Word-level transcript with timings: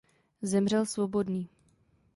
Zemřel 0.41 0.85
svobodný. 0.85 1.49